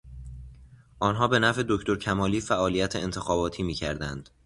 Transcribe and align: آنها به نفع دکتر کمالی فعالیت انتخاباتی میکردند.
آنها 0.99 1.27
به 1.27 1.39
نفع 1.39 1.63
دکتر 1.69 1.95
کمالی 1.95 2.41
فعالیت 2.41 2.95
انتخاباتی 2.95 3.63
میکردند. 3.63 4.29